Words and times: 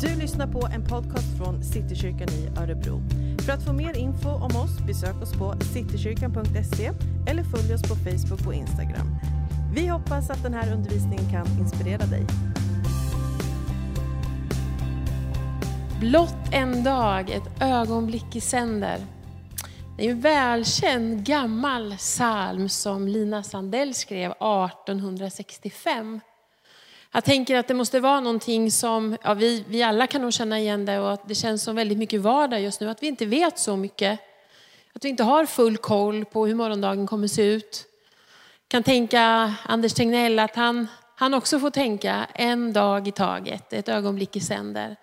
Du 0.00 0.16
lyssnar 0.16 0.46
på 0.46 0.68
en 0.74 0.84
podcast 0.84 1.38
från 1.38 1.62
Citykyrkan 1.62 2.28
i 2.28 2.48
Örebro. 2.60 3.02
För 3.46 3.52
att 3.52 3.64
få 3.64 3.72
mer 3.72 3.96
info 3.96 4.28
om 4.28 4.56
oss 4.56 4.78
besök 4.86 5.22
oss 5.22 5.32
på 5.32 5.54
citykyrkan.se 5.60 6.90
eller 7.28 7.42
följ 7.42 7.74
oss 7.74 7.82
på 7.82 7.94
Facebook 7.94 8.46
och 8.46 8.54
Instagram. 8.54 9.16
Vi 9.74 9.86
hoppas 9.86 10.30
att 10.30 10.42
den 10.42 10.54
här 10.54 10.72
undervisningen 10.72 11.30
kan 11.30 11.46
inspirera 11.58 12.06
dig. 12.06 12.26
Blott 16.00 16.52
en 16.52 16.84
dag, 16.84 17.30
ett 17.30 17.62
ögonblick 17.62 18.36
i 18.36 18.40
sänder. 18.40 18.98
Det 19.96 20.06
är 20.06 20.10
en 20.10 20.20
välkänd 20.20 21.24
gammal 21.26 21.96
psalm 21.96 22.68
som 22.68 23.08
Lina 23.08 23.42
Sandell 23.42 23.94
skrev 23.94 24.30
1865. 24.30 26.20
Jag 27.12 27.24
tänker 27.24 27.56
att 27.56 27.68
det 27.68 27.74
måste 27.74 28.00
vara 28.00 28.20
någonting 28.20 28.70
som, 28.70 29.16
ja, 29.22 29.34
vi, 29.34 29.64
vi 29.68 29.82
alla 29.82 30.06
kan 30.06 30.22
nog 30.22 30.32
känna 30.32 30.58
igen 30.58 30.84
det 30.84 30.98
och 30.98 31.12
att 31.12 31.28
det 31.28 31.34
känns 31.34 31.62
som 31.62 31.76
väldigt 31.76 31.98
mycket 31.98 32.20
vardag 32.20 32.60
just 32.60 32.80
nu. 32.80 32.90
Att 32.90 33.02
vi 33.02 33.06
inte 33.06 33.26
vet 33.26 33.58
så 33.58 33.76
mycket. 33.76 34.20
Att 34.92 35.04
vi 35.04 35.08
inte 35.08 35.22
har 35.22 35.46
full 35.46 35.76
koll 35.76 36.24
på 36.24 36.46
hur 36.46 36.54
morgondagen 36.54 37.06
kommer 37.06 37.28
se 37.28 37.42
ut. 37.42 37.84
Jag 38.62 38.68
kan 38.68 38.82
tänka 38.82 39.54
Anders 39.64 39.94
Tegnell 39.94 40.38
att 40.38 40.56
han, 40.56 40.88
han 41.16 41.34
också 41.34 41.60
får 41.60 41.70
tänka 41.70 42.26
en 42.34 42.72
dag 42.72 43.08
i 43.08 43.12
taget, 43.12 43.72
ett 43.72 43.88
ögonblick 43.88 44.36
i 44.36 44.40
sänder. 44.40 44.96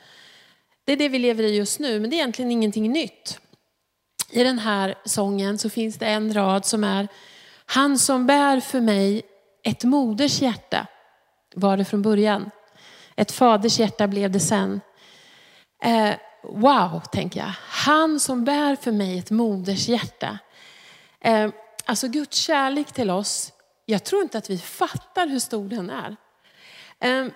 Det 0.85 0.91
är 0.91 0.97
det 0.97 1.09
vi 1.09 1.19
lever 1.19 1.43
i 1.43 1.55
just 1.55 1.79
nu, 1.79 1.99
men 1.99 2.09
det 2.09 2.15
är 2.15 2.17
egentligen 2.17 2.51
ingenting 2.51 2.91
nytt. 2.91 3.39
I 4.31 4.43
den 4.43 4.59
här 4.59 4.95
sången 5.05 5.57
så 5.57 5.69
finns 5.69 5.97
det 5.97 6.05
en 6.05 6.33
rad 6.33 6.65
som 6.65 6.83
är 6.83 7.07
Han 7.65 7.97
som 7.97 8.27
bär 8.27 8.59
för 8.59 8.81
mig 8.81 9.21
ett 9.63 9.83
moders 9.83 10.41
hjärta 10.41 10.87
var 11.55 11.77
det 11.77 11.85
från 11.85 12.01
början. 12.01 12.51
Ett 13.15 13.31
faders 13.31 13.79
hjärta 13.79 14.07
blev 14.07 14.31
det 14.31 14.39
sen. 14.39 14.81
Eh, 15.83 16.15
wow, 16.43 17.01
tänker 17.11 17.39
jag. 17.39 17.51
Han 17.67 18.19
som 18.19 18.45
bär 18.45 18.75
för 18.75 18.91
mig 18.91 19.19
ett 19.19 19.31
moders 19.31 19.87
hjärta. 19.87 20.39
Eh, 21.21 21.49
alltså 21.85 22.07
Guds 22.07 22.37
kärlek 22.37 22.91
till 22.91 23.09
oss, 23.09 23.53
jag 23.85 24.03
tror 24.03 24.21
inte 24.21 24.37
att 24.37 24.49
vi 24.49 24.57
fattar 24.57 25.27
hur 25.27 25.39
stor 25.39 25.69
den 25.69 25.89
är. 25.89 26.15
Eh, 26.99 27.27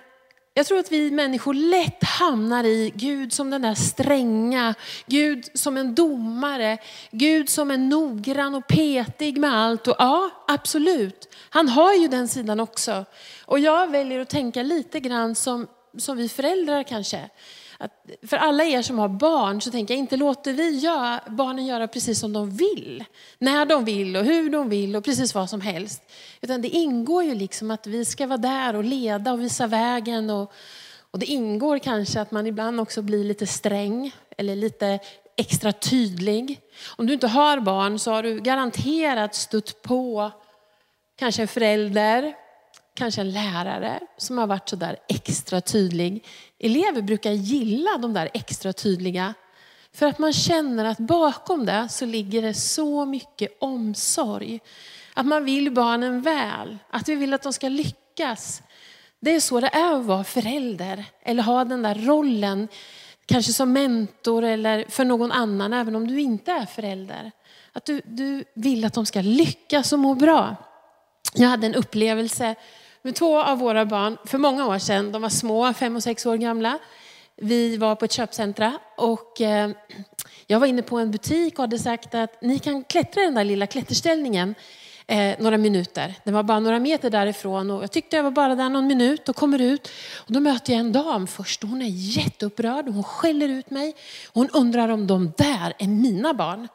jag 0.54 0.66
tror 0.66 0.78
att 0.78 0.92
vi 0.92 1.10
människor 1.10 1.54
lätt 1.54 2.04
hamnar 2.04 2.64
i 2.64 2.92
Gud 2.94 3.32
som 3.32 3.50
den 3.50 3.62
där 3.62 3.74
stränga, 3.74 4.74
Gud 5.06 5.48
som 5.54 5.76
en 5.76 5.94
domare, 5.94 6.78
Gud 7.10 7.48
som 7.48 7.70
är 7.70 7.76
noggrann 7.76 8.54
och 8.54 8.66
petig 8.66 9.38
med 9.38 9.54
allt. 9.54 9.86
Och 9.86 9.96
ja, 9.98 10.30
absolut, 10.48 11.34
han 11.50 11.68
har 11.68 11.94
ju 11.94 12.08
den 12.08 12.28
sidan 12.28 12.60
också. 12.60 13.04
Och 13.44 13.58
jag 13.58 13.90
väljer 13.90 14.20
att 14.20 14.30
tänka 14.30 14.62
lite 14.62 15.00
grann 15.00 15.34
som, 15.34 15.66
som 15.98 16.16
vi 16.16 16.28
föräldrar 16.28 16.82
kanske. 16.82 17.30
Att 17.82 18.10
för 18.22 18.36
alla 18.36 18.64
er 18.64 18.82
som 18.82 18.98
har 18.98 19.08
barn 19.08 19.60
så 19.60 19.70
tänker 19.70 19.94
jag, 19.94 19.98
inte 19.98 20.16
låter 20.16 20.52
vi 20.52 20.78
göra, 20.78 21.20
barnen 21.26 21.66
göra 21.66 21.88
precis 21.88 22.20
som 22.20 22.32
de 22.32 22.50
vill. 22.50 23.04
När 23.38 23.66
de 23.66 23.84
vill 23.84 24.16
och 24.16 24.24
hur 24.24 24.50
de 24.50 24.68
vill 24.68 24.96
och 24.96 25.04
precis 25.04 25.34
vad 25.34 25.50
som 25.50 25.60
helst. 25.60 26.02
Utan 26.40 26.62
det 26.62 26.68
ingår 26.68 27.24
ju 27.24 27.34
liksom 27.34 27.70
att 27.70 27.86
vi 27.86 28.04
ska 28.04 28.26
vara 28.26 28.38
där 28.38 28.76
och 28.76 28.84
leda 28.84 29.32
och 29.32 29.40
visa 29.40 29.66
vägen. 29.66 30.30
Och, 30.30 30.52
och 31.10 31.18
det 31.18 31.26
ingår 31.26 31.78
kanske 31.78 32.20
att 32.20 32.30
man 32.30 32.46
ibland 32.46 32.80
också 32.80 33.02
blir 33.02 33.24
lite 33.24 33.46
sträng 33.46 34.12
eller 34.36 34.56
lite 34.56 34.98
extra 35.36 35.72
tydlig. 35.72 36.60
Om 36.96 37.06
du 37.06 37.12
inte 37.12 37.28
har 37.28 37.60
barn 37.60 37.98
så 37.98 38.12
har 38.12 38.22
du 38.22 38.40
garanterat 38.40 39.34
stött 39.34 39.82
på 39.82 40.30
kanske 41.16 41.42
en 41.42 41.48
förälder 41.48 42.34
kanske 42.94 43.20
en 43.20 43.30
lärare 43.30 44.00
som 44.16 44.38
har 44.38 44.46
varit 44.46 44.68
så 44.68 44.76
där 44.76 44.96
extra 45.08 45.60
tydlig. 45.60 46.26
Elever 46.58 47.02
brukar 47.02 47.30
gilla 47.30 47.98
de 47.98 48.12
där 48.12 48.30
extra 48.34 48.72
tydliga. 48.72 49.34
För 49.92 50.06
att 50.06 50.18
man 50.18 50.32
känner 50.32 50.84
att 50.84 50.98
bakom 50.98 51.66
det 51.66 51.88
så 51.90 52.06
ligger 52.06 52.42
det 52.42 52.54
så 52.54 53.04
mycket 53.04 53.56
omsorg. 53.60 54.60
Att 55.14 55.26
man 55.26 55.44
vill 55.44 55.72
barnen 55.72 56.22
väl, 56.22 56.78
att 56.90 57.08
vi 57.08 57.14
vill 57.14 57.34
att 57.34 57.42
de 57.42 57.52
ska 57.52 57.68
lyckas. 57.68 58.62
Det 59.20 59.34
är 59.34 59.40
så 59.40 59.60
det 59.60 59.68
är 59.68 59.94
att 59.94 60.04
vara 60.04 60.24
förälder 60.24 61.04
eller 61.22 61.42
ha 61.42 61.64
den 61.64 61.82
där 61.82 61.94
rollen, 61.94 62.68
kanske 63.26 63.52
som 63.52 63.72
mentor 63.72 64.44
eller 64.44 64.84
för 64.88 65.04
någon 65.04 65.32
annan, 65.32 65.72
även 65.72 65.96
om 65.96 66.06
du 66.06 66.20
inte 66.20 66.52
är 66.52 66.66
förälder. 66.66 67.32
Att 67.72 67.84
du, 67.84 68.00
du 68.04 68.44
vill 68.54 68.84
att 68.84 68.94
de 68.94 69.06
ska 69.06 69.20
lyckas 69.20 69.92
och 69.92 69.98
må 69.98 70.14
bra. 70.14 70.56
Jag 71.34 71.48
hade 71.48 71.66
en 71.66 71.74
upplevelse 71.74 72.54
med 73.02 73.14
två 73.14 73.42
av 73.42 73.58
våra 73.58 73.86
barn 73.86 74.16
för 74.24 74.38
många 74.38 74.66
år 74.66 74.78
sedan. 74.78 75.12
De 75.12 75.22
var 75.22 75.28
små, 75.28 75.72
fem 75.72 75.96
och 75.96 76.02
sex 76.02 76.26
år 76.26 76.36
gamla. 76.36 76.78
Vi 77.36 77.76
var 77.76 77.94
på 77.94 78.04
ett 78.04 78.12
köpcentra 78.12 78.78
och 78.96 79.40
eh, 79.40 79.70
jag 80.46 80.60
var 80.60 80.66
inne 80.66 80.82
på 80.82 80.98
en 80.98 81.10
butik 81.10 81.58
och 81.58 81.62
hade 81.62 81.78
sagt 81.78 82.14
att 82.14 82.42
ni 82.42 82.58
kan 82.58 82.84
klättra 82.84 83.22
i 83.22 83.24
den 83.24 83.34
där 83.34 83.44
lilla 83.44 83.66
klätterställningen 83.66 84.54
eh, 85.06 85.34
några 85.38 85.58
minuter. 85.58 86.14
Den 86.24 86.34
var 86.34 86.42
bara 86.42 86.60
några 86.60 86.78
meter 86.78 87.10
därifrån 87.10 87.70
och 87.70 87.82
jag 87.82 87.92
tyckte 87.92 88.16
jag 88.16 88.22
var 88.22 88.30
bara 88.30 88.54
där 88.54 88.68
någon 88.68 88.86
minut 88.86 89.28
och 89.28 89.36
kommer 89.36 89.60
ut. 89.60 89.90
Och 90.16 90.32
då 90.32 90.40
möter 90.40 90.72
jag 90.72 90.80
en 90.80 90.92
dam 90.92 91.26
först 91.26 91.62
och 91.62 91.68
hon 91.68 91.82
är 91.82 91.88
jätteupprörd 91.88 92.88
och 92.88 92.94
hon 92.94 93.04
skäller 93.04 93.48
ut 93.48 93.70
mig. 93.70 93.94
Hon 94.32 94.48
undrar 94.52 94.88
om 94.88 95.06
de 95.06 95.32
där 95.36 95.72
är 95.78 95.88
mina 95.88 96.34
barn. 96.34 96.68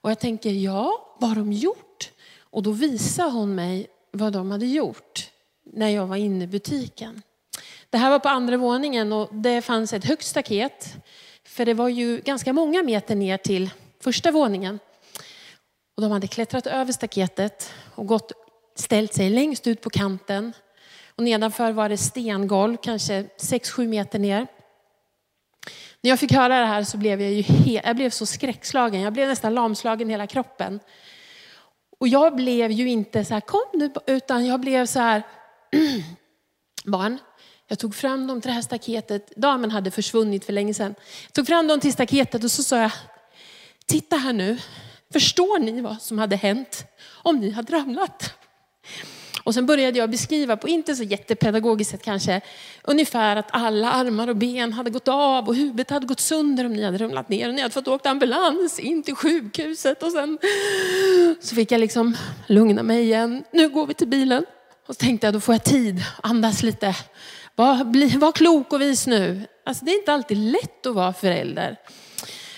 Och 0.00 0.10
jag 0.10 0.18
tänker, 0.18 0.50
ja, 0.50 1.16
vad 1.18 1.30
har 1.30 1.36
de 1.36 1.52
gjort? 1.52 2.10
Och 2.50 2.62
då 2.62 2.70
visade 2.70 3.30
hon 3.30 3.54
mig 3.54 3.86
vad 4.10 4.32
de 4.32 4.50
hade 4.50 4.66
gjort 4.66 5.30
när 5.64 5.88
jag 5.88 6.06
var 6.06 6.16
inne 6.16 6.44
i 6.44 6.46
butiken. 6.46 7.22
Det 7.90 7.98
här 7.98 8.10
var 8.10 8.18
på 8.18 8.28
andra 8.28 8.56
våningen 8.56 9.12
och 9.12 9.34
det 9.34 9.62
fanns 9.62 9.92
ett 9.92 10.04
högt 10.04 10.24
staket. 10.24 10.96
För 11.44 11.64
det 11.64 11.74
var 11.74 11.88
ju 11.88 12.20
ganska 12.20 12.52
många 12.52 12.82
meter 12.82 13.14
ner 13.16 13.36
till 13.36 13.70
första 14.00 14.30
våningen. 14.30 14.78
Och 15.96 16.02
de 16.02 16.12
hade 16.12 16.26
klättrat 16.26 16.66
över 16.66 16.92
staketet 16.92 17.72
och 17.94 18.06
gått, 18.06 18.32
ställt 18.76 19.14
sig 19.14 19.30
längst 19.30 19.66
ut 19.66 19.80
på 19.80 19.90
kanten. 19.90 20.52
Och 21.16 21.24
nedanför 21.24 21.72
var 21.72 21.88
det 21.88 21.96
stengolv, 21.96 22.76
kanske 22.82 23.22
6-7 23.22 23.86
meter 23.86 24.18
ner. 24.18 24.46
När 26.00 26.10
jag 26.10 26.20
fick 26.20 26.32
höra 26.32 26.60
det 26.60 26.66
här 26.66 26.84
så 26.84 26.96
blev 26.96 27.22
jag 27.22 27.32
ju 27.32 27.44
jag 27.84 27.96
blev 27.96 28.10
så 28.10 28.26
skräckslagen. 28.26 29.00
Jag 29.00 29.12
blev 29.12 29.28
nästan 29.28 29.54
lamslagen 29.54 30.08
i 30.08 30.12
hela 30.12 30.26
kroppen. 30.26 30.80
Och 31.98 32.08
jag 32.08 32.36
blev 32.36 32.70
ju 32.70 32.88
inte 32.88 33.24
så 33.24 33.34
här, 33.34 33.40
kom 33.40 33.64
nu, 33.74 33.92
utan 34.06 34.46
jag 34.46 34.60
blev 34.60 34.86
så 34.86 34.98
här, 34.98 35.22
barn. 36.84 37.18
Jag 37.68 37.78
tog 37.78 37.94
fram 37.94 38.26
dem 38.26 38.40
till 38.40 38.48
det 38.48 38.54
här 38.54 38.62
staketet. 38.62 39.32
Damen 39.36 39.70
hade 39.70 39.90
försvunnit 39.90 40.44
för 40.44 40.52
länge 40.52 40.74
sedan. 40.74 40.94
Jag 41.24 41.32
tog 41.32 41.46
fram 41.46 41.66
dem 41.66 41.80
till 41.80 41.92
staketet 41.92 42.44
och 42.44 42.50
så 42.50 42.62
sa 42.62 42.78
jag, 42.78 42.90
titta 43.86 44.16
här 44.16 44.32
nu. 44.32 44.58
Förstår 45.12 45.58
ni 45.58 45.80
vad 45.80 46.02
som 46.02 46.18
hade 46.18 46.36
hänt 46.36 46.84
om 47.22 47.40
ni 47.40 47.50
hade 47.50 47.72
ramlat? 47.72 48.34
Och 49.48 49.54
sen 49.54 49.66
började 49.66 49.98
jag 49.98 50.10
beskriva, 50.10 50.56
på 50.56 50.68
inte 50.68 50.94
så 50.94 51.02
jättepedagogiskt 51.02 51.90
sätt 51.90 52.02
kanske, 52.02 52.40
ungefär 52.82 53.36
att 53.36 53.48
alla 53.50 53.92
armar 53.92 54.28
och 54.28 54.36
ben 54.36 54.72
hade 54.72 54.90
gått 54.90 55.08
av 55.08 55.48
och 55.48 55.54
huvudet 55.54 55.90
hade 55.90 56.06
gått 56.06 56.20
sönder 56.20 56.64
om 56.64 56.72
ni 56.72 56.84
hade 56.84 56.98
ramlat 56.98 57.28
ner 57.28 57.48
och 57.48 57.54
ni 57.54 57.62
hade 57.62 57.74
fått 57.74 57.88
åka 57.88 58.10
ambulans 58.10 58.78
in 58.78 59.02
till 59.02 59.14
sjukhuset. 59.14 60.02
Och 60.02 60.12
sen 60.12 60.38
så 61.40 61.54
fick 61.54 61.72
jag 61.72 61.80
liksom 61.80 62.16
lugna 62.46 62.82
mig 62.82 63.02
igen. 63.02 63.44
Nu 63.52 63.68
går 63.68 63.86
vi 63.86 63.94
till 63.94 64.08
bilen. 64.08 64.44
Och 64.86 64.94
så 64.94 64.98
tänkte 64.98 65.26
jag, 65.26 65.34
då 65.34 65.40
får 65.40 65.54
jag 65.54 65.64
tid, 65.64 66.02
andas 66.22 66.62
lite. 66.62 66.94
Var, 67.54 67.84
bli, 67.84 68.08
var 68.08 68.32
klok 68.32 68.72
och 68.72 68.80
vis 68.80 69.06
nu. 69.06 69.42
Alltså, 69.64 69.84
det 69.84 69.90
är 69.90 69.98
inte 69.98 70.12
alltid 70.12 70.38
lätt 70.38 70.86
att 70.86 70.94
vara 70.94 71.12
förälder. 71.12 71.76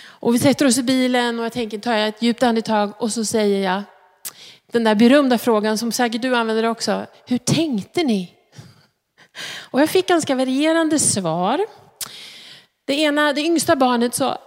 Och 0.05 0.35
vi 0.35 0.39
sätter 0.39 0.67
oss 0.67 0.79
i 0.79 0.83
bilen 0.83 1.39
och 1.39 1.45
jag 1.45 1.53
tänker, 1.53 1.79
tar 1.79 1.95
jag 1.95 2.09
ett 2.09 2.23
djupt 2.23 2.43
andetag 2.43 2.93
och 2.99 3.13
så 3.13 3.25
säger 3.25 3.73
jag 3.73 3.83
den 4.73 4.85
där 4.85 4.95
berömda 4.95 5.39
frågan 5.39 5.79
som 5.79 5.93
säkert 5.93 6.23
du 6.23 6.37
använder 6.37 6.65
också. 6.65 7.07
Hur 7.27 7.39
tänkte 7.39 8.03
ni? 8.03 8.35
Och 9.71 9.81
jag 9.81 9.91
fick 9.91 10.09
ganska 10.09 10.35
varierande 10.35 10.99
svar. 10.99 11.67
Det 12.87 12.95
ena, 12.95 13.33
det 13.33 13.41
yngsta 13.41 13.77
barnet 13.77 14.15
sa 14.15 14.39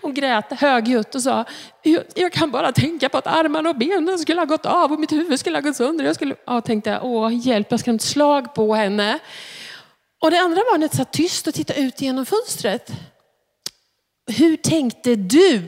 hon 0.00 0.14
grät 0.14 0.52
högljutt 0.60 1.14
och 1.14 1.22
sa, 1.22 1.44
jag 2.14 2.32
kan 2.32 2.50
bara 2.50 2.72
tänka 2.72 3.08
på 3.08 3.18
att 3.18 3.26
armarna 3.26 3.70
och 3.70 3.76
benen 3.76 4.18
skulle 4.18 4.40
ha 4.40 4.46
gått 4.46 4.66
av 4.66 4.92
och 4.92 5.00
mitt 5.00 5.12
huvud 5.12 5.40
skulle 5.40 5.56
ha 5.56 5.60
gått 5.60 5.76
sönder. 5.76 6.04
Jag 6.04 6.14
skulle, 6.14 6.34
ja, 6.46 6.60
tänkte, 6.60 7.00
åh 7.02 7.46
hjälp, 7.46 7.66
jag 7.70 7.80
skrämt 7.80 8.02
slag 8.02 8.54
på 8.54 8.74
henne. 8.74 9.18
Och 10.20 10.30
det 10.30 10.38
andra 10.38 10.62
barnet 10.72 10.94
satt 10.94 11.12
tyst 11.12 11.46
och 11.46 11.54
tittade 11.54 11.80
ut 11.80 12.00
genom 12.00 12.26
fönstret. 12.26 12.90
Hur 14.26 14.56
tänkte 14.56 15.14
du? 15.14 15.62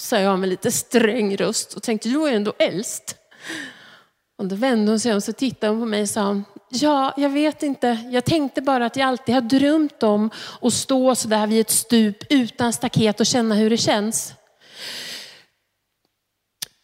Sa 0.00 0.18
jag 0.18 0.38
med 0.38 0.48
lite 0.48 0.70
sträng 0.70 1.36
röst 1.36 1.74
och 1.74 1.82
tänkte, 1.82 2.08
du 2.08 2.28
är 2.28 2.32
ändå 2.32 2.52
äldst. 2.58 3.16
Och 4.38 4.46
då 4.46 4.56
vände 4.56 4.92
hon 4.92 5.00
sig 5.00 5.12
om 5.12 5.20
och 5.28 5.36
tittade 5.36 5.72
hon 5.72 5.80
på 5.80 5.86
mig 5.86 6.02
och 6.02 6.08
sa, 6.08 6.42
Ja, 6.70 7.14
jag 7.16 7.30
vet 7.30 7.62
inte. 7.62 7.98
Jag 8.10 8.24
tänkte 8.24 8.62
bara 8.62 8.86
att 8.86 8.96
jag 8.96 9.08
alltid 9.08 9.34
har 9.34 9.42
drömt 9.42 10.02
om 10.02 10.30
att 10.62 10.72
stå 10.72 11.14
så 11.14 11.28
där 11.28 11.46
vid 11.46 11.60
ett 11.60 11.70
stup 11.70 12.16
utan 12.30 12.72
staket 12.72 13.20
och 13.20 13.26
känna 13.26 13.54
hur 13.54 13.70
det 13.70 13.76
känns. 13.76 14.34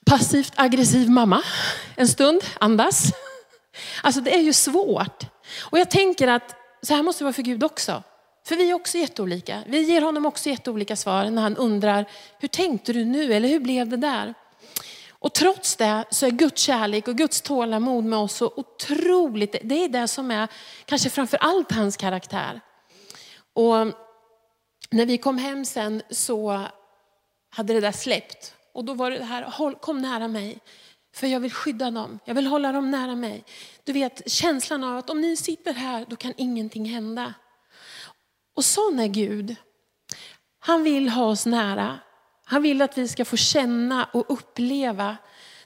Passivt 0.06 0.52
aggressiv 0.56 1.10
mamma. 1.10 1.42
En 1.94 2.08
stund, 2.08 2.40
andas. 2.60 3.12
Alltså 4.02 4.20
det 4.20 4.34
är 4.34 4.42
ju 4.42 4.52
svårt. 4.52 5.24
Och 5.70 5.78
jag 5.78 5.90
tänker 5.90 6.28
att 6.28 6.54
så 6.82 6.94
här 6.94 7.02
måste 7.02 7.20
det 7.20 7.24
vara 7.24 7.32
för 7.32 7.42
Gud 7.42 7.64
också. 7.64 8.02
För 8.46 8.56
vi 8.56 8.70
är 8.70 8.74
också 8.74 8.98
jätteolika. 8.98 9.62
Vi 9.66 9.82
ger 9.82 10.02
honom 10.02 10.26
också 10.26 10.48
jätteolika 10.48 10.96
svar 10.96 11.30
när 11.30 11.42
han 11.42 11.56
undrar, 11.56 12.04
hur 12.38 12.48
tänkte 12.48 12.92
du 12.92 13.04
nu? 13.04 13.32
Eller 13.34 13.48
hur 13.48 13.60
blev 13.60 13.88
det 13.88 13.96
där? 13.96 14.34
Och 15.10 15.34
trots 15.34 15.76
det 15.76 16.04
så 16.10 16.26
är 16.26 16.30
Guds 16.30 16.62
kärlek 16.62 17.08
och 17.08 17.16
Guds 17.16 17.40
tålamod 17.40 18.04
med 18.04 18.18
oss 18.18 18.36
så 18.36 18.52
otroligt, 18.56 19.56
det 19.62 19.84
är 19.84 19.88
det 19.88 20.08
som 20.08 20.30
är 20.30 20.48
kanske 20.84 21.10
framför 21.10 21.36
allt 21.36 21.72
hans 21.72 21.96
karaktär. 21.96 22.60
Och 23.52 23.86
när 24.90 25.06
vi 25.06 25.18
kom 25.18 25.38
hem 25.38 25.64
sen 25.64 26.02
så 26.10 26.62
hade 27.50 27.72
det 27.72 27.80
där 27.80 27.92
släppt. 27.92 28.54
Och 28.74 28.84
då 28.84 28.94
var 28.94 29.10
det 29.10 29.24
här, 29.24 29.74
kom 29.80 29.98
nära 29.98 30.28
mig. 30.28 30.58
För 31.14 31.26
jag 31.26 31.40
vill 31.40 31.52
skydda 31.52 31.90
dem, 31.90 32.18
jag 32.24 32.34
vill 32.34 32.46
hålla 32.46 32.72
dem 32.72 32.90
nära 32.90 33.14
mig. 33.14 33.44
Du 33.84 33.92
vet 33.92 34.30
känslan 34.30 34.84
av 34.84 34.98
att 34.98 35.10
om 35.10 35.20
ni 35.20 35.36
sitter 35.36 35.72
här, 35.72 36.06
då 36.08 36.16
kan 36.16 36.32
ingenting 36.36 36.84
hända. 36.84 37.34
Och 38.56 38.64
sån 38.64 38.98
är 39.00 39.06
Gud. 39.06 39.56
Han 40.58 40.82
vill 40.82 41.08
ha 41.08 41.24
oss 41.24 41.46
nära. 41.46 41.98
Han 42.44 42.62
vill 42.62 42.82
att 42.82 42.98
vi 42.98 43.08
ska 43.08 43.24
få 43.24 43.36
känna 43.36 44.04
och 44.12 44.24
uppleva 44.28 45.16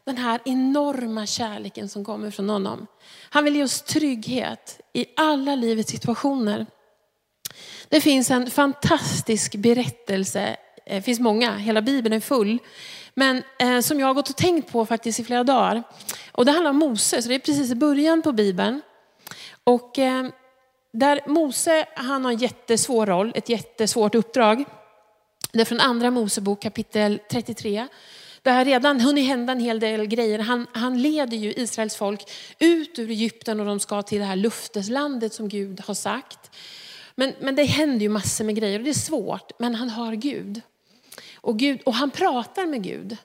den 0.05 0.17
här 0.17 0.41
enorma 0.45 1.27
kärleken 1.27 1.89
som 1.89 2.05
kommer 2.05 2.31
från 2.31 2.51
honom. 2.51 2.87
Han 3.31 3.45
vill 3.45 3.57
ge 3.57 3.65
oss 3.65 3.83
trygghet 3.83 4.81
i 4.93 5.07
alla 5.17 5.55
livets 5.55 5.91
situationer. 5.91 6.67
Det 7.89 8.01
finns 8.01 8.31
en 8.31 8.51
fantastisk 8.51 9.55
berättelse, 9.57 10.57
eh, 10.87 10.97
det 10.97 11.03
finns 11.03 11.21
många, 11.21 11.57
hela 11.57 11.83
Bibeln 11.83 12.13
är 12.13 12.21
full, 12.21 12.59
men 13.15 13.43
eh, 13.59 13.81
som 13.81 14.01
jag 14.01 14.07
har 14.07 14.15
gått 14.15 14.31
och 14.31 14.37
tänkt 14.37 14.73
på 14.73 14.87
faktiskt 14.87 15.21
i 15.21 15.25
flera 15.25 15.45
dagar. 15.45 15.83
Och 16.33 16.45
det 16.45 16.53
handlar 16.53 16.71
om 16.71 16.79
Moses, 16.79 17.25
det 17.25 17.35
är 17.35 17.39
precis 17.39 17.71
i 17.71 17.75
början 17.75 18.23
på 18.23 18.33
Bibeln. 18.33 18.83
Och 19.65 19.99
eh, 19.99 20.27
där 20.93 21.21
Mose, 21.27 21.87
han 21.95 22.25
har 22.25 22.33
en 22.33 22.39
jättesvår 22.39 23.07
roll, 23.07 23.33
ett 23.35 23.49
jättesvårt 23.49 24.15
uppdrag. 24.15 24.65
Det 25.53 25.61
är 25.61 25.65
från 25.65 25.81
andra 25.81 26.11
Mosebok 26.11 26.63
kapitel 26.63 27.21
33. 27.31 27.87
Det 28.43 28.51
har 28.51 28.65
redan 28.65 29.01
hunnit 29.01 29.27
hända 29.27 29.53
en 29.53 29.61
hel 29.61 29.81
del 29.81 30.07
grejer. 30.07 30.39
Han, 30.39 30.67
han 30.73 31.03
leder 31.03 31.37
ju 31.37 31.53
Israels 31.53 31.97
folk 31.97 32.31
ut 32.59 32.99
ur 32.99 33.11
Egypten 33.11 33.61
och 33.61 33.67
de 33.67 33.81
ska 33.81 34.03
till 34.03 34.19
det 34.19 34.25
här 34.25 34.37
lufteslandet 34.37 35.35
som 35.35 35.49
Gud 35.49 35.81
har 35.81 35.95
sagt. 35.95 36.51
Men, 37.15 37.33
men 37.41 37.55
det 37.55 37.65
händer 37.65 38.01
ju 38.01 38.09
massor 38.09 38.45
med 38.45 38.57
grejer 38.57 38.79
och 38.79 38.85
det 38.85 38.91
är 38.91 38.95
svårt, 38.95 39.53
men 39.59 39.75
han 39.75 39.91
har 39.91 40.15
Gud. 40.15 40.61
Och, 41.35 41.59
Gud, 41.59 41.81
och 41.87 41.95
han 41.95 42.11
pratar 42.11 42.67
med 42.67 42.83
Gud. 42.83 43.17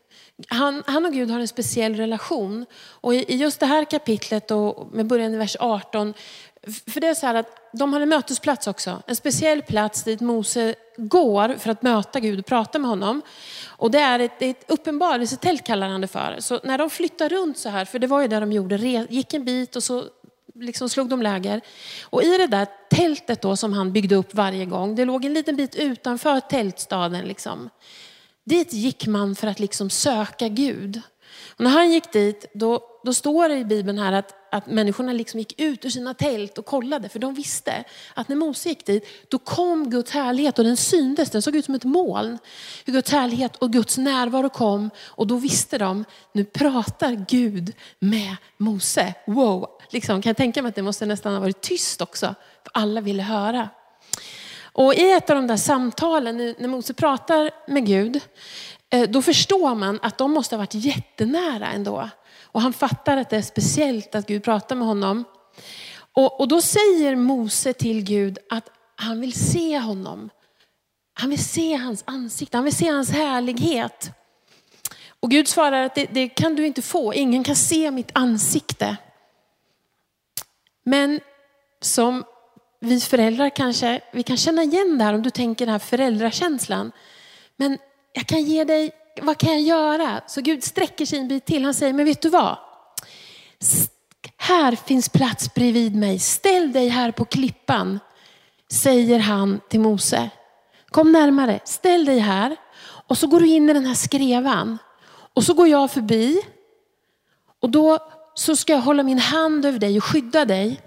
Han, 0.47 0.83
han 0.85 1.05
och 1.05 1.13
Gud 1.13 1.29
har 1.29 1.39
en 1.39 1.47
speciell 1.47 1.95
relation. 1.95 2.65
Och 2.75 3.15
i, 3.15 3.33
i 3.33 3.35
just 3.35 3.59
det 3.59 3.65
här 3.65 3.85
kapitlet, 3.85 4.51
och 4.51 4.87
med 4.91 5.07
början 5.07 5.33
i 5.33 5.37
vers 5.37 5.57
18, 5.59 6.13
för 6.87 7.01
det 7.01 7.07
är 7.07 7.13
så 7.13 7.25
här 7.25 7.35
att 7.35 7.69
de 7.73 7.93
har 7.93 8.01
en 8.01 8.09
mötesplats 8.09 8.67
också. 8.67 9.03
En 9.07 9.15
speciell 9.15 9.61
plats 9.61 10.03
dit 10.03 10.21
Mose 10.21 10.75
går 10.97 11.55
för 11.57 11.71
att 11.71 11.81
möta 11.81 12.19
Gud 12.19 12.39
och 12.39 12.45
prata 12.45 12.79
med 12.79 12.89
honom. 12.89 13.21
Och 13.65 13.91
det 13.91 13.99
är 13.99 14.19
ett, 14.19 14.41
ett 14.41 14.65
uppenbarelsetält 14.67 15.63
kallar 15.63 15.89
han 15.89 16.01
det 16.01 16.07
för. 16.07 16.35
Så 16.39 16.59
när 16.63 16.77
de 16.77 16.89
flyttar 16.89 17.29
runt 17.29 17.57
så 17.57 17.69
här, 17.69 17.85
för 17.85 17.99
det 17.99 18.07
var 18.07 18.21
ju 18.21 18.27
det 18.27 18.39
de 18.39 18.51
gjorde, 18.51 18.75
gick 19.09 19.33
en 19.33 19.45
bit 19.45 19.75
och 19.75 19.83
så 19.83 20.03
liksom 20.55 20.89
slog 20.89 21.09
de 21.09 21.21
läger. 21.21 21.61
Och 22.03 22.23
i 22.23 22.37
det 22.37 22.47
där 22.47 22.67
tältet 22.89 23.41
då 23.41 23.55
som 23.55 23.73
han 23.73 23.93
byggde 23.93 24.15
upp 24.15 24.33
varje 24.33 24.65
gång, 24.65 24.95
det 24.95 25.05
låg 25.05 25.25
en 25.25 25.33
liten 25.33 25.55
bit 25.55 25.75
utanför 25.75 26.39
tältstaden. 26.39 27.25
Liksom. 27.25 27.69
Dit 28.43 28.73
gick 28.73 29.07
man 29.07 29.35
för 29.35 29.47
att 29.47 29.59
liksom 29.59 29.89
söka 29.89 30.47
Gud. 30.47 31.01
Och 31.57 31.63
när 31.63 31.71
han 31.71 31.91
gick 31.91 32.11
dit, 32.11 32.45
då, 32.53 32.79
då 33.03 33.13
står 33.13 33.49
det 33.49 33.55
i 33.55 33.65
Bibeln 33.65 33.99
här 33.99 34.13
att, 34.13 34.44
att 34.55 34.67
människorna 34.67 35.13
liksom 35.13 35.39
gick 35.39 35.59
ut 35.61 35.85
ur 35.85 35.89
sina 35.89 36.13
tält 36.13 36.57
och 36.57 36.65
kollade. 36.65 37.09
För 37.09 37.19
de 37.19 37.33
visste 37.33 37.83
att 38.13 38.29
när 38.29 38.35
Mose 38.35 38.69
gick 38.69 38.85
dit, 38.85 39.07
då 39.29 39.37
kom 39.37 39.89
Guds 39.89 40.11
härlighet 40.11 40.59
och 40.59 40.65
den 40.65 40.77
syndes. 40.77 41.29
Den 41.29 41.41
såg 41.41 41.55
ut 41.55 41.65
som 41.65 41.75
ett 41.75 41.83
moln. 41.83 42.37
Hur 42.85 42.93
Guds 42.93 43.11
härlighet 43.11 43.55
och 43.55 43.73
Guds 43.73 43.97
närvaro 43.97 44.49
kom. 44.49 44.89
Och 45.05 45.27
då 45.27 45.37
visste 45.37 45.77
de, 45.77 46.05
nu 46.31 46.45
pratar 46.45 47.25
Gud 47.29 47.73
med 47.99 48.35
Mose. 48.57 49.13
Wow, 49.27 49.69
liksom, 49.89 50.21
kan 50.21 50.29
jag 50.29 50.37
tänka 50.37 50.61
mig 50.61 50.69
att 50.69 50.75
det 50.75 50.81
måste 50.81 51.05
nästan 51.05 51.33
ha 51.33 51.39
varit 51.39 51.61
tyst 51.61 52.01
också. 52.01 52.35
För 52.63 52.71
alla 52.73 53.01
ville 53.01 53.23
höra. 53.23 53.69
Och 54.75 54.93
i 54.93 55.11
ett 55.11 55.29
av 55.29 55.35
de 55.35 55.47
där 55.47 55.57
samtalen, 55.57 56.37
när 56.37 56.67
Mose 56.67 56.93
pratar 56.93 57.51
med 57.67 57.85
Gud, 57.85 58.21
eh, 58.89 59.09
då 59.09 59.21
förstår 59.21 59.75
man 59.75 59.99
att 60.01 60.17
de 60.17 60.31
måste 60.31 60.55
ha 60.55 60.57
varit 60.57 60.73
jättenära 60.73 61.67
ändå. 61.67 62.09
Och 62.55 62.61
han 62.61 62.73
fattar 62.73 63.17
att 63.17 63.29
det 63.29 63.37
är 63.37 63.41
speciellt 63.41 64.15
att 64.15 64.27
Gud 64.27 64.43
pratar 64.43 64.75
med 64.75 64.87
honom. 64.87 65.23
Och, 66.13 66.39
och 66.39 66.47
då 66.47 66.61
säger 66.61 67.15
Mose 67.15 67.73
till 67.73 68.03
Gud 68.03 68.37
att 68.49 68.69
han 68.95 69.21
vill 69.21 69.33
se 69.33 69.79
honom. 69.79 70.29
Han 71.13 71.29
vill 71.29 71.43
se 71.43 71.75
hans 71.75 72.03
ansikte, 72.07 72.57
han 72.57 72.63
vill 72.63 72.75
se 72.75 72.89
hans 72.89 73.11
härlighet. 73.11 74.11
Och 75.19 75.31
Gud 75.31 75.47
svarar 75.47 75.81
att 75.83 75.95
det, 75.95 76.05
det 76.05 76.29
kan 76.29 76.55
du 76.55 76.65
inte 76.65 76.81
få, 76.81 77.13
ingen 77.13 77.43
kan 77.43 77.55
se 77.55 77.91
mitt 77.91 78.11
ansikte. 78.13 78.97
Men 80.83 81.19
som 81.81 82.23
vi 82.79 82.99
föräldrar 82.99 83.49
kanske, 83.49 84.01
vi 84.13 84.23
kan 84.23 84.37
känna 84.37 84.63
igen 84.63 84.97
det 84.97 85.03
här 85.03 85.13
om 85.13 85.21
du 85.21 85.29
tänker 85.29 85.65
den 85.65 85.73
här 85.73 85.79
föräldrakänslan. 85.79 86.91
Men 87.55 87.77
jag 88.13 88.27
kan 88.27 88.41
ge 88.41 88.63
dig, 88.63 88.91
vad 89.21 89.37
kan 89.37 89.51
jag 89.51 89.61
göra? 89.61 90.21
Så 90.27 90.41
Gud 90.41 90.63
sträcker 90.63 91.05
sig 91.05 91.19
en 91.19 91.27
bit 91.27 91.45
till. 91.45 91.63
Han 91.63 91.73
säger, 91.73 91.93
men 91.93 92.05
vet 92.05 92.21
du 92.21 92.29
vad? 92.29 92.57
Här 94.37 94.75
finns 94.75 95.09
plats 95.09 95.53
bredvid 95.53 95.95
mig. 95.95 96.19
Ställ 96.19 96.71
dig 96.73 96.87
här 96.87 97.11
på 97.11 97.25
klippan, 97.25 97.99
säger 98.71 99.19
han 99.19 99.59
till 99.69 99.79
Mose. 99.79 100.29
Kom 100.89 101.11
närmare, 101.11 101.59
ställ 101.65 102.05
dig 102.05 102.19
här. 102.19 102.55
Och 103.07 103.17
så 103.17 103.27
går 103.27 103.39
du 103.39 103.47
in 103.47 103.69
i 103.69 103.73
den 103.73 103.85
här 103.85 103.95
skrevan. 103.95 104.77
Och 105.33 105.43
så 105.43 105.53
går 105.53 105.67
jag 105.67 105.91
förbi. 105.91 106.41
Och 107.59 107.69
då 107.69 107.99
så 108.33 108.55
ska 108.55 108.73
jag 108.73 108.81
hålla 108.81 109.03
min 109.03 109.19
hand 109.19 109.65
över 109.65 109.79
dig 109.79 109.97
och 109.97 110.03
skydda 110.03 110.45
dig. 110.45 110.81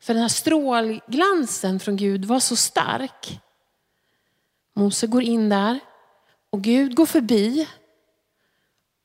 För 0.00 0.14
den 0.14 0.22
här 0.22 0.28
strålglansen 0.28 1.80
från 1.80 1.96
Gud 1.96 2.24
var 2.24 2.40
så 2.40 2.56
stark. 2.56 3.40
Mose 4.74 5.06
går 5.06 5.22
in 5.22 5.48
där. 5.48 5.80
Och 6.52 6.62
Gud 6.62 6.94
går 6.94 7.06
förbi. 7.06 7.68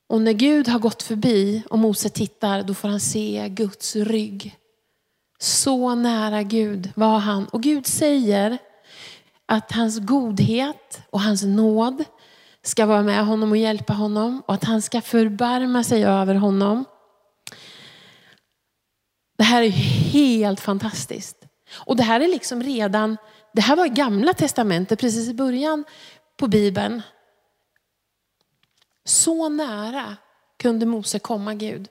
Och 0.08 0.20
när 0.20 0.32
Gud 0.32 0.68
har 0.68 0.78
gått 0.78 1.02
förbi 1.02 1.62
och 1.70 1.78
Mose 1.78 2.08
tittar, 2.08 2.62
då 2.62 2.74
får 2.74 2.88
han 2.88 3.00
se 3.00 3.48
Guds 3.48 3.96
rygg. 3.96 4.56
Så 5.38 5.94
nära 5.94 6.42
Gud 6.42 6.92
var 6.94 7.18
han. 7.18 7.46
Och 7.46 7.62
Gud 7.62 7.86
säger 7.86 8.58
att 9.46 9.72
hans 9.72 9.98
godhet 9.98 11.00
och 11.10 11.20
hans 11.20 11.42
nåd 11.42 12.04
ska 12.62 12.86
vara 12.86 13.02
med 13.02 13.26
honom 13.26 13.50
och 13.50 13.56
hjälpa 13.56 13.92
honom 13.92 14.42
och 14.46 14.54
att 14.54 14.64
han 14.64 14.82
ska 14.82 15.00
förbarma 15.00 15.84
sig 15.84 16.04
över 16.04 16.34
honom. 16.34 16.84
Det 19.38 19.44
här 19.44 19.62
är 19.62 19.70
helt 20.10 20.60
fantastiskt. 20.60 21.36
Och 21.72 21.96
det 21.96 22.02
här 22.02 22.20
är 22.20 22.28
liksom 22.28 22.62
redan, 22.62 23.16
det 23.52 23.60
här 23.60 23.76
var 23.76 23.86
i 23.86 23.88
gamla 23.88 24.34
testamentet, 24.34 25.00
precis 25.00 25.28
i 25.28 25.34
början 25.34 25.84
på 26.36 26.46
Bibeln. 26.46 27.02
Så 29.08 29.48
nära 29.48 30.16
kunde 30.56 30.86
Mose 30.86 31.18
komma 31.18 31.54
Gud. 31.54 31.88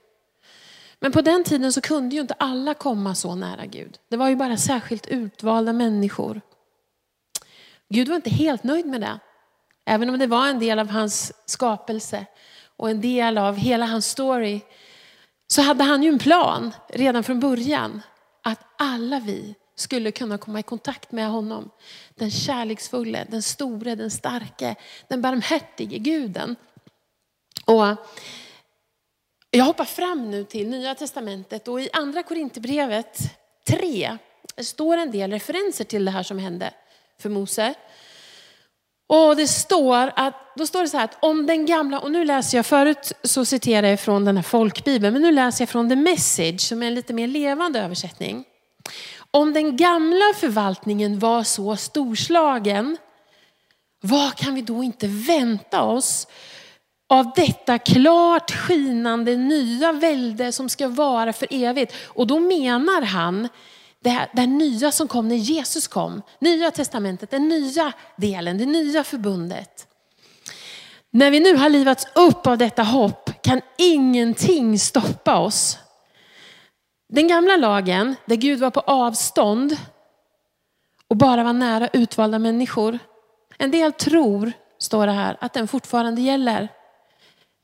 Men 0.99 1.11
på 1.11 1.21
den 1.21 1.43
tiden 1.43 1.73
så 1.73 1.81
kunde 1.81 2.15
ju 2.15 2.21
inte 2.21 2.33
alla 2.33 2.73
komma 2.73 3.15
så 3.15 3.35
nära 3.35 3.65
Gud. 3.65 3.99
Det 4.09 4.17
var 4.17 4.29
ju 4.29 4.35
bara 4.35 4.57
särskilt 4.57 5.07
utvalda 5.07 5.73
människor. 5.73 6.41
Gud 7.89 8.07
var 8.07 8.15
inte 8.15 8.29
helt 8.29 8.63
nöjd 8.63 8.85
med 8.85 9.01
det. 9.01 9.19
Även 9.85 10.09
om 10.09 10.19
det 10.19 10.27
var 10.27 10.47
en 10.47 10.59
del 10.59 10.79
av 10.79 10.89
hans 10.89 11.33
skapelse 11.45 12.25
och 12.77 12.89
en 12.89 13.01
del 13.01 13.37
av 13.37 13.55
hela 13.55 13.85
hans 13.85 14.05
story 14.05 14.61
så 15.47 15.61
hade 15.61 15.83
han 15.83 16.03
ju 16.03 16.09
en 16.09 16.19
plan 16.19 16.73
redan 16.89 17.23
från 17.23 17.39
början 17.39 18.01
att 18.43 18.59
alla 18.77 19.19
vi 19.19 19.55
skulle 19.75 20.11
kunna 20.11 20.37
komma 20.37 20.59
i 20.59 20.63
kontakt 20.63 21.11
med 21.11 21.29
honom. 21.29 21.69
Den 22.15 22.31
kärleksfulle, 22.31 23.25
den 23.29 23.41
store, 23.41 23.95
den 23.95 24.11
starke, 24.11 24.75
den 25.07 25.21
barmhärtige 25.21 25.97
guden. 25.97 26.55
Och 27.67 27.95
jag 29.51 29.65
hoppar 29.65 29.85
fram 29.85 30.31
nu 30.31 30.43
till 30.43 30.69
Nya 30.69 30.95
Testamentet 30.95 31.67
och 31.67 31.81
i 31.81 31.89
Andra 31.93 32.23
Korinthierbrevet 32.23 33.19
3 33.67 34.17
står 34.57 34.97
en 34.97 35.11
del 35.11 35.31
referenser 35.31 35.83
till 35.83 36.05
det 36.05 36.11
här 36.11 36.23
som 36.23 36.39
hände 36.39 36.73
för 37.19 37.29
Mose. 37.29 37.73
Och 39.07 39.35
det 39.35 39.47
står 39.47 40.11
att, 40.15 40.35
då 40.55 40.67
står 40.67 40.81
det 40.81 40.89
så 40.89 40.97
här 40.97 41.05
att 41.05 41.23
om 41.23 41.45
den 41.45 41.65
gamla, 41.65 41.99
och 41.99 42.11
nu 42.11 42.25
läser 42.25 42.57
jag, 42.57 42.65
förut 42.65 43.11
så 43.23 43.45
citerade 43.45 43.89
jag 43.89 43.99
från 43.99 44.25
den 44.25 44.35
här 44.35 44.43
folkbibeln, 44.43 45.13
men 45.13 45.21
nu 45.21 45.31
läser 45.31 45.61
jag 45.61 45.69
från 45.69 45.89
The 45.89 45.95
Message 45.95 46.61
som 46.61 46.83
är 46.83 46.87
en 46.87 46.95
lite 46.95 47.13
mer 47.13 47.27
levande 47.27 47.79
översättning. 47.79 48.45
Om 49.31 49.53
den 49.53 49.77
gamla 49.77 50.33
förvaltningen 50.35 51.19
var 51.19 51.43
så 51.43 51.75
storslagen, 51.75 52.97
vad 54.01 54.35
kan 54.35 54.55
vi 54.55 54.61
då 54.61 54.83
inte 54.83 55.07
vänta 55.07 55.81
oss 55.81 56.27
av 57.09 57.31
detta 57.35 57.77
klart 57.79 58.51
skinande 58.51 59.35
nya 59.35 59.91
välde 59.91 60.51
som 60.51 60.69
ska 60.69 60.87
vara 60.87 61.33
för 61.33 61.47
evigt. 61.51 61.93
Och 62.05 62.27
då 62.27 62.39
menar 62.39 63.01
han 63.01 63.49
det, 63.99 64.09
här, 64.09 64.29
det 64.33 64.41
här 64.41 64.47
nya 64.47 64.91
som 64.91 65.07
kom 65.07 65.27
när 65.27 65.35
Jesus 65.35 65.87
kom. 65.87 66.21
Nya 66.39 66.71
testamentet, 66.71 67.31
den 67.31 67.47
nya 67.47 67.93
delen, 68.15 68.57
det 68.57 68.65
nya 68.65 69.03
förbundet. 69.03 69.87
När 71.11 71.31
vi 71.31 71.39
nu 71.39 71.55
har 71.55 71.69
livats 71.69 72.07
upp 72.15 72.47
av 72.47 72.57
detta 72.57 72.83
hopp 72.83 73.41
kan 73.41 73.61
ingenting 73.77 74.79
stoppa 74.79 75.37
oss. 75.37 75.77
Den 77.09 77.27
gamla 77.27 77.57
lagen, 77.57 78.15
där 78.25 78.35
Gud 78.35 78.59
var 78.59 78.69
på 78.69 78.79
avstånd 78.79 79.77
och 81.07 81.17
bara 81.17 81.43
var 81.43 81.53
nära 81.53 81.87
utvalda 81.87 82.39
människor. 82.39 82.99
En 83.57 83.71
del 83.71 83.91
tror, 83.91 84.51
står 84.79 85.07
det 85.07 85.13
här, 85.13 85.37
att 85.41 85.53
den 85.53 85.67
fortfarande 85.67 86.21
gäller. 86.21 86.69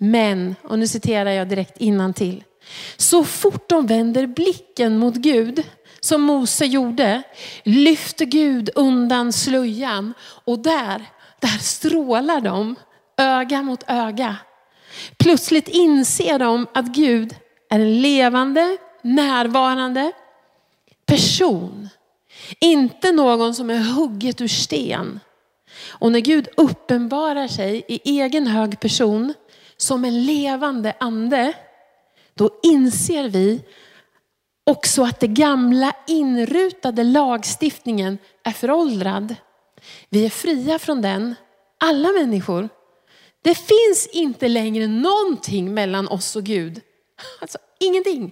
Men, 0.05 0.55
och 0.63 0.79
nu 0.79 0.87
citerar 0.87 1.31
jag 1.31 1.49
direkt 1.49 1.77
innan 1.77 2.13
till. 2.13 2.43
Så 2.97 3.23
fort 3.23 3.69
de 3.69 3.87
vänder 3.87 4.27
blicken 4.27 4.97
mot 4.97 5.15
Gud, 5.15 5.63
som 5.99 6.21
Mose 6.21 6.65
gjorde, 6.65 7.23
lyfter 7.63 8.25
Gud 8.25 8.69
undan 8.75 9.33
slöjan 9.33 10.13
och 10.21 10.59
där, 10.59 11.05
där 11.39 11.57
strålar 11.61 12.41
de 12.41 12.75
öga 13.17 13.61
mot 13.61 13.83
öga. 13.87 14.35
Plötsligt 15.17 15.67
inser 15.67 16.39
de 16.39 16.67
att 16.73 16.85
Gud 16.85 17.35
är 17.69 17.79
en 17.79 18.01
levande, 18.01 18.77
närvarande 19.01 20.11
person. 21.05 21.89
Inte 22.59 23.11
någon 23.11 23.55
som 23.55 23.69
är 23.69 23.93
hugget 23.93 24.41
ur 24.41 24.47
sten. 24.47 25.19
Och 25.89 26.11
när 26.11 26.19
Gud 26.19 26.47
uppenbarar 26.57 27.47
sig 27.47 27.85
i 27.87 28.19
egen 28.19 28.47
hög 28.47 28.79
person 28.79 29.33
som 29.83 30.05
en 30.05 30.25
levande 30.25 30.95
ande, 30.99 31.53
då 32.33 32.49
inser 32.63 33.29
vi 33.29 33.61
också 34.65 35.03
att 35.03 35.19
den 35.19 35.33
gamla 35.33 35.95
inrutade 36.07 37.03
lagstiftningen 37.03 38.17
är 38.43 38.51
föråldrad. 38.51 39.35
Vi 40.09 40.25
är 40.25 40.29
fria 40.29 40.79
från 40.79 41.01
den, 41.01 41.35
alla 41.79 42.11
människor. 42.11 42.69
Det 43.41 43.55
finns 43.55 44.07
inte 44.13 44.47
längre 44.47 44.87
någonting 44.87 45.73
mellan 45.73 46.07
oss 46.07 46.35
och 46.35 46.43
Gud. 46.43 46.81
Alltså 47.41 47.57
ingenting. 47.79 48.31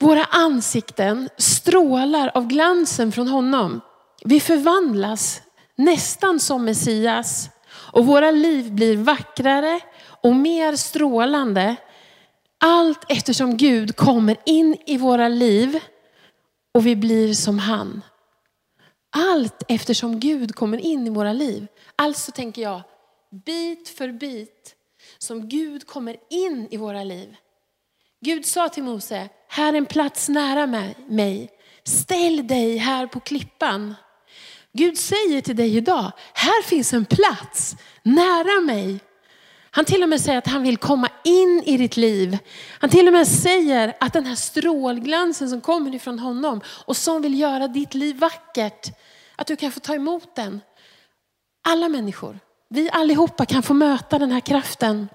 Våra 0.00 0.24
ansikten 0.24 1.28
strålar 1.36 2.30
av 2.34 2.46
glansen 2.46 3.12
från 3.12 3.28
honom. 3.28 3.80
Vi 4.24 4.40
förvandlas 4.40 5.42
nästan 5.76 6.40
som 6.40 6.64
Messias 6.64 7.50
och 7.96 8.06
våra 8.06 8.30
liv 8.30 8.72
blir 8.72 8.96
vackrare 8.96 9.80
och 10.22 10.36
mer 10.36 10.76
strålande 10.76 11.76
allt 12.58 13.04
eftersom 13.08 13.56
Gud 13.56 13.96
kommer 13.96 14.36
in 14.46 14.76
i 14.86 14.98
våra 14.98 15.28
liv 15.28 15.80
och 16.74 16.86
vi 16.86 16.96
blir 16.96 17.34
som 17.34 17.58
han. 17.58 18.02
Allt 19.10 19.62
eftersom 19.68 20.20
Gud 20.20 20.54
kommer 20.54 20.78
in 20.78 21.06
i 21.06 21.10
våra 21.10 21.32
liv. 21.32 21.66
Alltså 21.96 22.32
tänker 22.32 22.62
jag, 22.62 22.82
bit 23.44 23.88
för 23.88 24.12
bit 24.12 24.74
som 25.18 25.48
Gud 25.48 25.86
kommer 25.86 26.16
in 26.30 26.68
i 26.70 26.76
våra 26.76 27.04
liv. 27.04 27.36
Gud 28.20 28.46
sa 28.46 28.68
till 28.68 28.82
Mose, 28.82 29.28
här 29.48 29.72
är 29.72 29.78
en 29.78 29.86
plats 29.86 30.28
nära 30.28 30.66
mig. 31.08 31.50
Ställ 31.84 32.46
dig 32.46 32.76
här 32.76 33.06
på 33.06 33.20
klippan. 33.20 33.94
Gud 34.76 34.98
säger 34.98 35.40
till 35.40 35.56
dig 35.56 35.76
idag, 35.76 36.12
här 36.34 36.62
finns 36.62 36.92
en 36.92 37.04
plats 37.04 37.76
nära 38.02 38.60
mig. 38.60 39.00
Han 39.70 39.84
till 39.84 40.02
och 40.02 40.08
med 40.08 40.20
säger 40.20 40.38
att 40.38 40.46
han 40.46 40.62
vill 40.62 40.76
komma 40.76 41.08
in 41.24 41.62
i 41.66 41.76
ditt 41.76 41.96
liv. 41.96 42.38
Han 42.80 42.90
till 42.90 43.06
och 43.06 43.12
med 43.12 43.28
säger 43.28 43.96
att 44.00 44.12
den 44.12 44.26
här 44.26 44.34
strålglansen 44.34 45.50
som 45.50 45.60
kommer 45.60 45.94
ifrån 45.94 46.18
honom 46.18 46.60
och 46.66 46.96
som 46.96 47.22
vill 47.22 47.40
göra 47.40 47.68
ditt 47.68 47.94
liv 47.94 48.18
vackert, 48.18 48.88
att 49.36 49.46
du 49.46 49.56
kan 49.56 49.72
få 49.72 49.80
ta 49.80 49.94
emot 49.94 50.36
den. 50.36 50.60
Alla 51.68 51.88
människor, 51.88 52.38
vi 52.68 52.90
allihopa 52.90 53.46
kan 53.46 53.62
få 53.62 53.74
möta 53.74 54.18
den 54.18 54.30
här 54.30 54.40
kraften. 54.40 55.08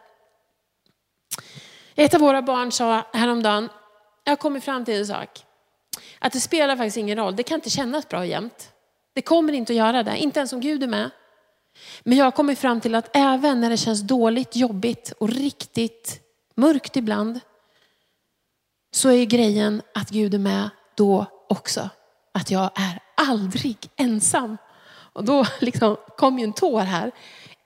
Ett 1.95 2.13
av 2.13 2.21
våra 2.21 2.41
barn 2.41 2.71
sa 2.71 3.07
häromdagen, 3.13 3.69
jag 4.23 4.31
har 4.31 4.37
kommit 4.37 4.63
fram 4.63 4.85
till 4.85 4.93
en 4.93 5.07
sak. 5.07 5.45
Att 6.19 6.33
det 6.33 6.39
spelar 6.39 6.77
faktiskt 6.77 6.97
ingen 6.97 7.17
roll, 7.17 7.35
det 7.35 7.43
kan 7.43 7.55
inte 7.55 7.69
kännas 7.69 8.09
bra 8.09 8.25
jämt. 8.25 8.71
Det 9.13 9.21
kommer 9.21 9.53
inte 9.53 9.73
att 9.73 9.77
göra 9.77 10.03
det, 10.03 10.17
inte 10.17 10.39
ens 10.39 10.53
om 10.53 10.59
Gud 10.59 10.83
är 10.83 10.87
med. 10.87 11.09
Men 12.03 12.17
jag 12.17 12.25
har 12.25 12.31
kommit 12.31 12.59
fram 12.59 12.81
till 12.81 12.95
att 12.95 13.09
även 13.13 13.61
när 13.61 13.69
det 13.69 13.77
känns 13.77 14.01
dåligt, 14.01 14.55
jobbigt 14.55 15.13
och 15.19 15.29
riktigt 15.29 16.19
mörkt 16.55 16.95
ibland, 16.95 17.39
så 18.91 19.09
är 19.09 19.25
grejen 19.25 19.81
att 19.93 20.09
Gud 20.09 20.33
är 20.33 20.39
med 20.39 20.69
då 20.95 21.25
också. 21.49 21.89
Att 22.31 22.51
jag 22.51 22.63
är 22.75 22.99
aldrig 23.15 23.77
ensam. 23.95 24.57
Och 25.13 25.23
då 25.23 25.45
liksom 25.59 25.97
kom 26.17 26.39
ju 26.39 26.43
en 26.43 26.53
tår 26.53 26.81
här 26.81 27.11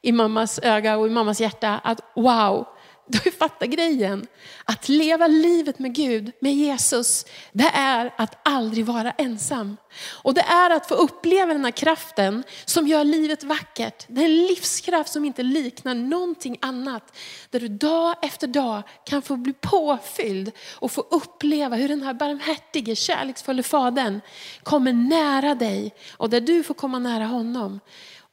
i 0.01 0.11
mammas 0.11 0.59
öga 0.63 0.97
och 0.97 1.07
i 1.07 1.09
mammas 1.09 1.41
hjärta 1.41 1.79
att 1.83 1.99
wow, 2.15 2.67
du 3.07 3.17
har 3.17 3.25
ju 3.25 3.31
fattat 3.31 3.69
grejen. 3.69 4.27
Att 4.65 4.89
leva 4.89 5.27
livet 5.27 5.79
med 5.79 5.95
Gud, 5.95 6.31
med 6.39 6.53
Jesus, 6.53 7.25
det 7.51 7.71
är 7.73 8.13
att 8.17 8.39
aldrig 8.43 8.85
vara 8.85 9.11
ensam. 9.11 9.77
Och 10.07 10.33
det 10.33 10.41
är 10.41 10.69
att 10.69 10.87
få 10.87 10.95
uppleva 10.95 11.53
den 11.53 11.65
här 11.65 11.71
kraften 11.71 12.43
som 12.65 12.87
gör 12.87 13.03
livet 13.03 13.43
vackert. 13.43 14.05
Det 14.07 14.21
är 14.21 14.25
en 14.25 14.45
livskraft 14.45 15.11
som 15.11 15.25
inte 15.25 15.43
liknar 15.43 15.93
någonting 15.93 16.57
annat. 16.61 17.17
Där 17.49 17.59
du 17.59 17.67
dag 17.67 18.15
efter 18.21 18.47
dag 18.47 18.83
kan 19.05 19.21
få 19.21 19.35
bli 19.35 19.53
påfylld 19.53 20.51
och 20.73 20.91
få 20.91 21.01
uppleva 21.01 21.75
hur 21.75 21.87
den 21.87 22.03
här 22.03 22.13
barmhärtige, 22.13 22.95
kärleksfulla 22.95 23.63
fadern 23.63 24.21
kommer 24.63 24.93
nära 24.93 25.55
dig 25.55 25.95
och 26.17 26.29
där 26.29 26.41
du 26.41 26.63
får 26.63 26.73
komma 26.73 26.99
nära 26.99 27.25
honom. 27.25 27.79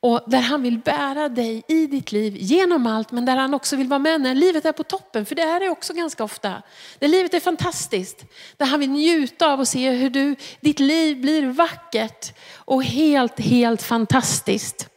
Och 0.04 0.20
där 0.26 0.40
han 0.40 0.62
vill 0.62 0.78
bära 0.78 1.28
dig 1.28 1.62
i 1.68 1.86
ditt 1.86 2.12
liv 2.12 2.36
genom 2.36 2.86
allt, 2.86 3.10
men 3.10 3.24
där 3.24 3.36
han 3.36 3.54
också 3.54 3.76
vill 3.76 3.88
vara 3.88 3.98
med 3.98 4.20
när 4.20 4.34
livet 4.34 4.64
är 4.64 4.72
på 4.72 4.84
toppen. 4.84 5.26
För 5.26 5.34
det 5.34 5.42
är 5.42 5.60
det 5.60 5.68
också 5.68 5.92
ganska 5.92 6.24
ofta. 6.24 6.62
Där 6.98 7.08
livet 7.08 7.34
är 7.34 7.40
fantastiskt. 7.40 8.24
Där 8.56 8.66
han 8.66 8.80
vill 8.80 8.90
njuta 8.90 9.52
av 9.52 9.60
och 9.60 9.68
se 9.68 9.90
hur 9.90 10.10
du, 10.10 10.36
ditt 10.60 10.80
liv 10.80 11.20
blir 11.20 11.46
vackert 11.46 12.34
och 12.54 12.84
helt, 12.84 13.40
helt 13.40 13.82
fantastiskt. 13.82 14.88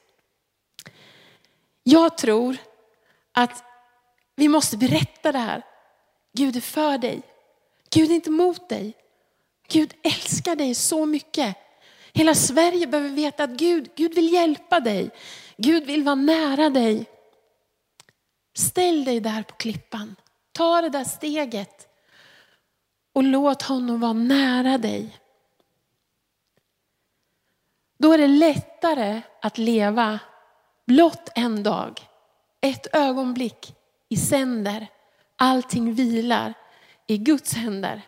Jag 1.83 2.17
tror 2.17 2.57
att 3.33 3.63
vi 4.35 4.47
måste 4.47 4.77
berätta 4.77 5.31
det 5.31 5.39
här. 5.39 5.61
Gud 6.33 6.55
är 6.55 6.61
för 6.61 6.97
dig. 6.97 7.21
Gud 7.89 8.11
är 8.11 8.15
inte 8.15 8.31
mot 8.31 8.69
dig. 8.69 8.93
Gud 9.67 9.93
älskar 10.03 10.55
dig 10.55 10.75
så 10.75 11.05
mycket. 11.05 11.57
Hela 12.15 12.35
Sverige 12.35 12.87
behöver 12.87 13.09
veta 13.09 13.43
att 13.43 13.49
Gud, 13.49 13.89
Gud 13.95 14.15
vill 14.15 14.33
hjälpa 14.33 14.79
dig. 14.79 15.09
Gud 15.57 15.85
vill 15.85 16.03
vara 16.03 16.15
nära 16.15 16.69
dig. 16.69 17.05
Ställ 18.57 19.05
dig 19.05 19.19
där 19.19 19.43
på 19.43 19.55
klippan. 19.55 20.15
Ta 20.51 20.81
det 20.81 20.89
där 20.89 21.03
steget 21.03 21.87
och 23.13 23.23
låt 23.23 23.61
honom 23.61 23.99
vara 23.99 24.13
nära 24.13 24.77
dig. 24.77 25.17
Då 27.97 28.13
är 28.13 28.17
det 28.17 28.27
lättare 28.27 29.21
att 29.41 29.57
leva 29.57 30.19
blott 30.87 31.29
en 31.35 31.63
dag, 31.63 32.01
ett 32.61 32.95
ögonblick 32.95 33.75
i 34.09 34.17
sänder. 34.17 34.87
Allting 35.35 35.93
vilar 35.93 36.53
i 37.07 37.17
Guds 37.17 37.53
händer. 37.53 38.01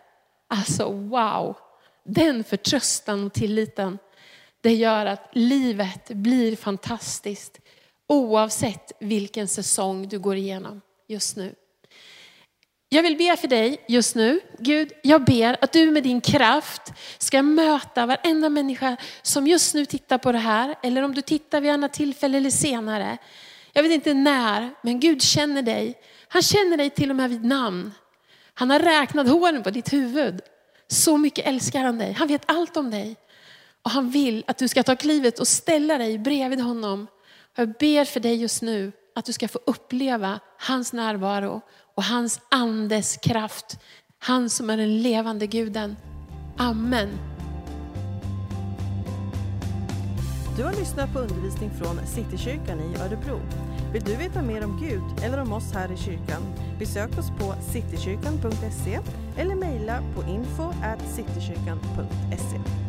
Alltså 0.48 0.92
wow! 0.92 1.56
Den 2.08 2.44
förtröstan 2.44 3.26
och 3.26 3.32
tilliten, 3.32 3.98
det 4.60 4.74
gör 4.74 5.06
att 5.06 5.30
livet 5.32 6.08
blir 6.08 6.56
fantastiskt 6.56 7.60
oavsett 8.06 8.92
vilken 9.00 9.48
säsong 9.48 10.08
du 10.08 10.18
går 10.18 10.36
igenom 10.36 10.80
just 11.08 11.36
nu. 11.36 11.54
Jag 12.88 13.02
vill 13.02 13.16
be 13.16 13.36
för 13.36 13.48
dig 13.48 13.84
just 13.88 14.14
nu. 14.14 14.40
Gud, 14.58 14.92
jag 15.02 15.24
ber 15.24 15.56
att 15.60 15.72
du 15.72 15.90
med 15.90 16.02
din 16.02 16.20
kraft 16.20 16.92
ska 17.18 17.42
möta 17.42 18.06
varenda 18.06 18.48
människa 18.48 18.96
som 19.22 19.46
just 19.46 19.74
nu 19.74 19.86
tittar 19.86 20.18
på 20.18 20.32
det 20.32 20.38
här. 20.38 20.74
Eller 20.82 21.02
om 21.02 21.14
du 21.14 21.22
tittar 21.22 21.60
vid 21.60 21.70
annat 21.70 21.92
tillfälle 21.92 22.38
eller 22.38 22.50
senare. 22.50 23.18
Jag 23.72 23.82
vet 23.82 23.92
inte 23.92 24.14
när, 24.14 24.70
men 24.82 25.00
Gud 25.00 25.22
känner 25.22 25.62
dig. 25.62 25.94
Han 26.28 26.42
känner 26.42 26.76
dig 26.76 26.90
till 26.90 27.10
och 27.10 27.16
med 27.16 27.30
vid 27.30 27.44
namn. 27.44 27.92
Han 28.54 28.70
har 28.70 28.78
räknat 28.78 29.28
håren 29.28 29.62
på 29.62 29.70
ditt 29.70 29.92
huvud. 29.92 30.40
Så 30.88 31.18
mycket 31.18 31.46
älskar 31.46 31.84
han 31.84 31.98
dig. 31.98 32.12
Han 32.12 32.28
vet 32.28 32.42
allt 32.46 32.76
om 32.76 32.90
dig. 32.90 33.16
Och 33.82 33.90
han 33.90 34.10
vill 34.10 34.44
att 34.46 34.58
du 34.58 34.68
ska 34.68 34.82
ta 34.82 34.96
klivet 34.96 35.38
och 35.38 35.48
ställa 35.48 35.98
dig 35.98 36.18
bredvid 36.18 36.60
honom. 36.60 37.06
Jag 37.56 37.68
ber 37.68 38.04
för 38.04 38.20
dig 38.20 38.34
just 38.34 38.62
nu 38.62 38.92
att 39.14 39.24
du 39.24 39.32
ska 39.32 39.48
få 39.48 39.60
uppleva 39.66 40.40
hans 40.58 40.92
närvaro 40.92 41.60
och 41.94 42.04
hans 42.04 42.40
andes 42.50 43.16
kraft. 43.16 43.78
Han 44.18 44.50
som 44.50 44.70
är 44.70 44.76
den 44.76 45.02
levande 45.02 45.46
guden. 45.46 45.96
Amen. 46.58 47.08
Du 50.56 50.64
har 50.64 50.72
lyssnat 50.72 51.12
på 51.12 51.18
undervisning 51.18 51.70
från 51.78 52.06
Citykyrkan 52.06 52.80
i 52.80 52.96
Örebro. 52.96 53.40
Vill 53.92 54.02
du 54.02 54.16
veta 54.16 54.42
mer 54.42 54.64
om 54.64 54.78
Gud 54.80 55.24
eller 55.24 55.38
om 55.38 55.52
oss 55.52 55.72
här 55.72 55.92
i 55.92 55.96
kyrkan? 55.96 56.42
Besök 56.78 57.18
oss 57.18 57.30
på 57.38 57.54
citykyrkan.se 57.60 59.00
eller 59.36 59.54
mejla 59.54 60.02
på 60.14 60.30
info 60.30 60.62
at 60.82 61.00
citykyrkan.se. 61.08 62.87